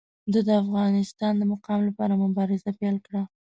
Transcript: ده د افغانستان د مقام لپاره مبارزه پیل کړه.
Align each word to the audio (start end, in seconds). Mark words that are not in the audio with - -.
ده 0.31 0.39
د 0.47 0.49
افغانستان 0.63 1.33
د 1.37 1.43
مقام 1.51 1.79
لپاره 1.89 2.13
مبارزه 2.23 2.69
پیل 2.79 2.95
کړه. 3.05 3.21